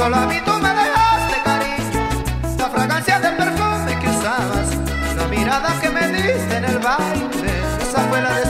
[0.00, 2.08] Solo a mí tú me dejaste cariño,
[2.56, 4.68] la fragancia del perfume que usabas,
[5.14, 7.52] la mirada que me diste en el baile,
[7.82, 8.49] esa fue la de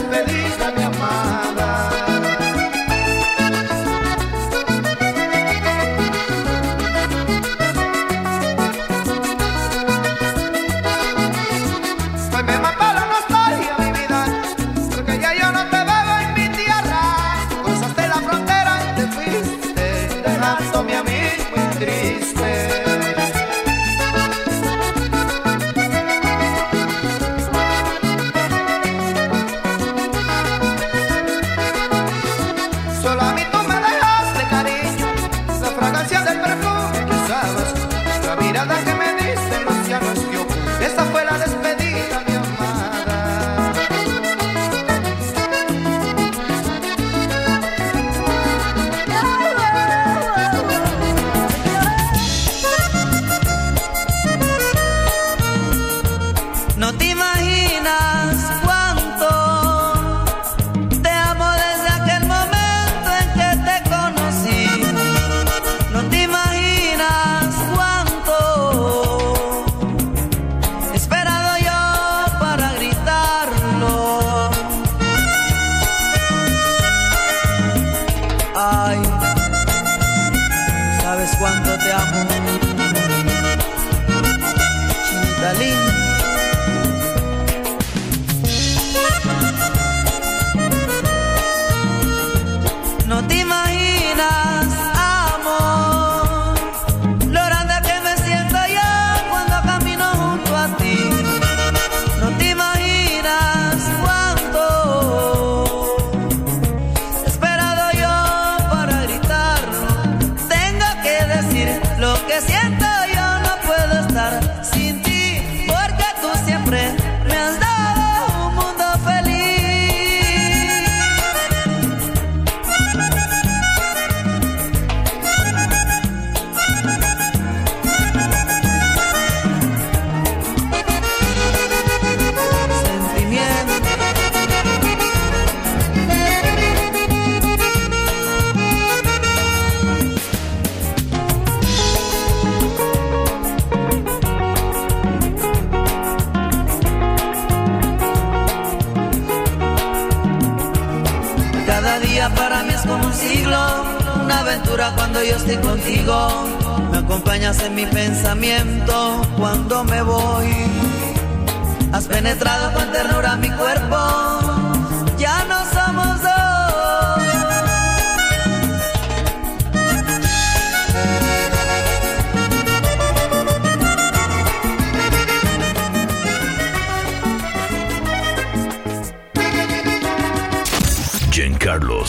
[81.90, 82.49] amor.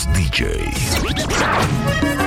[0.01, 2.20] Carlos DJ.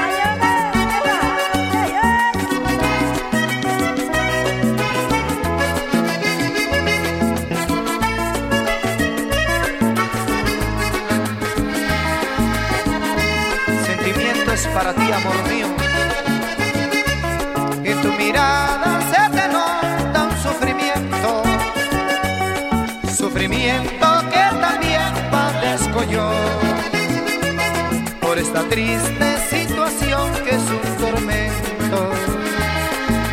[28.39, 32.11] Esta triste situación que es un tormento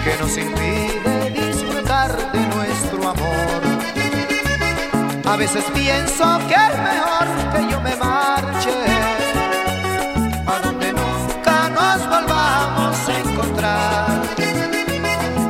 [0.04, 3.62] que nos impide disfrutar de nuestro amor.
[5.26, 8.78] A veces pienso que es mejor que yo me marche
[10.46, 14.22] a donde nunca nos volvamos a encontrar.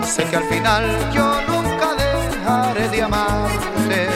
[0.06, 4.08] Sé que al final yo nunca dejaré de amarte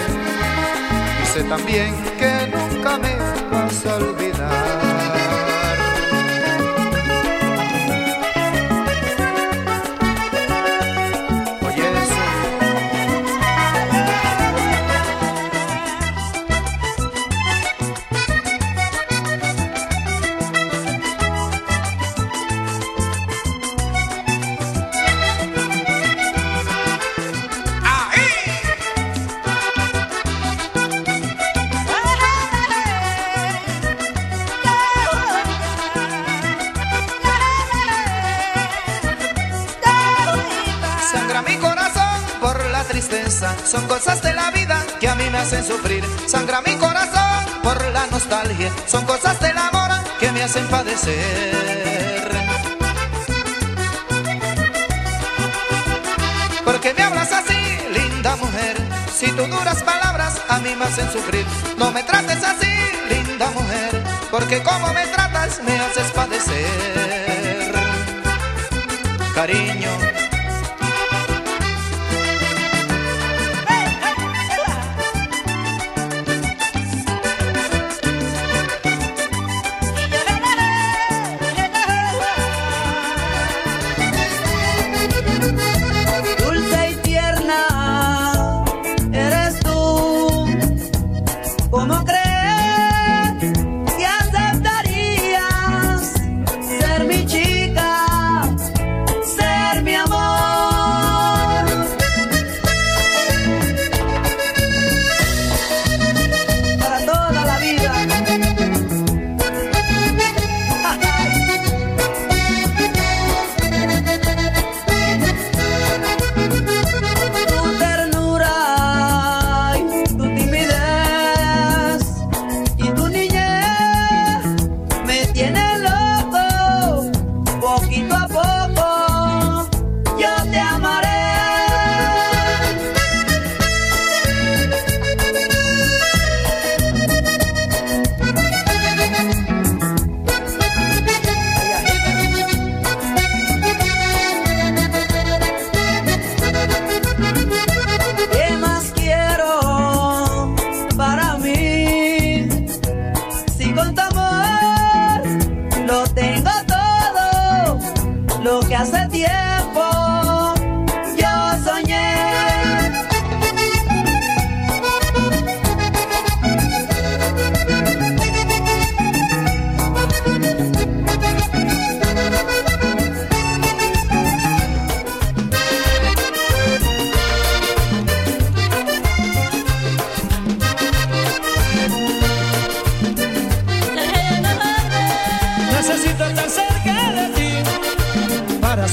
[1.23, 3.15] y sé también que nunca me
[3.51, 4.94] vas a olvidar.
[45.45, 46.03] Hacen sufrir.
[46.25, 52.31] Sangra mi corazón por la nostalgia, son cosas del amor que me hacen padecer.
[56.63, 57.59] Porque me hablas así,
[57.93, 58.75] linda mujer,
[59.15, 61.45] si tú duras palabras a mí me hacen sufrir.
[61.77, 62.73] No me trates así,
[63.09, 67.75] linda mujer, porque como me tratas me haces padecer.
[69.35, 69.84] Cariño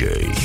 [0.00, 0.39] J.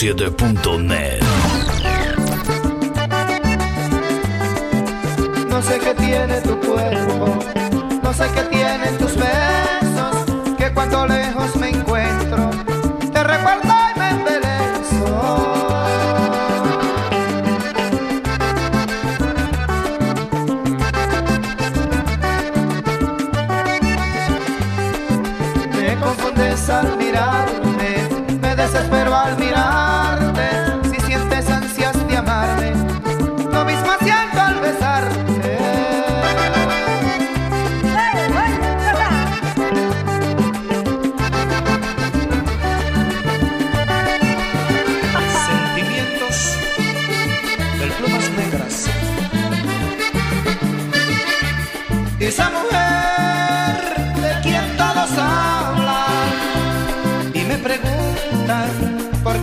[0.00, 1.29] 107.net.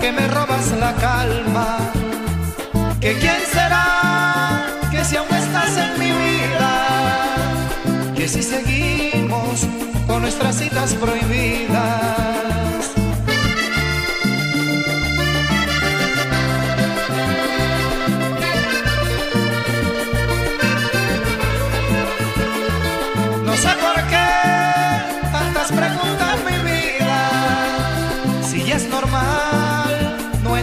[0.08, 1.78] que me robas la calma.
[3.02, 6.72] Que quién será que si aún estás en mi vida,
[8.16, 9.68] que si seguimos
[10.08, 12.37] con nuestras citas prohibidas.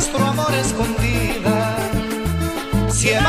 [0.04, 1.76] nuestro amor escondida.
[2.90, 3.20] Si he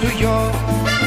[0.00, 0.99] New York.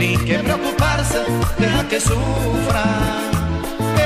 [0.00, 1.20] ni que preocuparse,
[1.58, 2.84] deja que sufra.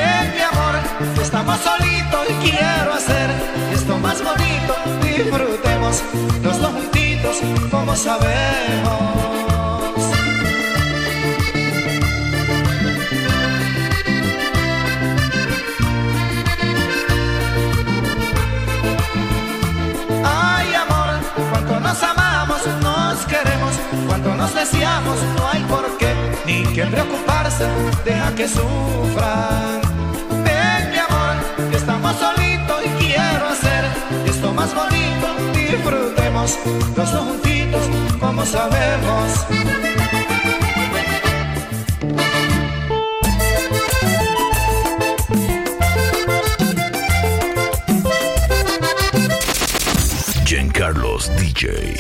[0.03, 0.75] En mi amor
[1.23, 3.31] estamos solitos y quiero hacer
[3.73, 4.73] esto más bonito.
[5.03, 6.03] Disfrutemos
[6.43, 7.37] los dos juntitos
[7.71, 9.03] como sabemos.
[20.25, 21.09] Ay amor,
[21.51, 23.73] cuando nos amamos, nos queremos,
[24.09, 25.64] cuando nos deseamos no hay
[26.85, 27.65] que preocuparse,
[28.05, 29.81] deja que sufran.
[30.45, 33.85] Ven mi amor, que estamos solitos y quiero hacer
[34.27, 35.27] esto más bonito.
[35.55, 36.59] Disfrutemos
[36.97, 37.83] los dos juntitos
[38.21, 39.47] como sabemos.
[50.73, 51.97] Carlos DJ.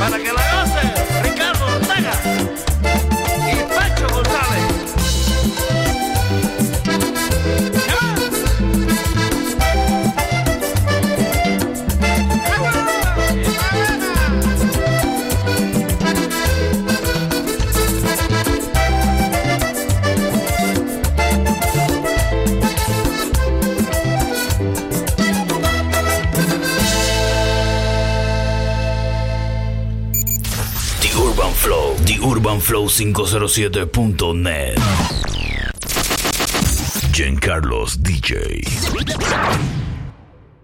[0.00, 0.49] Para que la
[32.90, 34.78] 507.net.
[37.38, 39.79] Carlos DJ.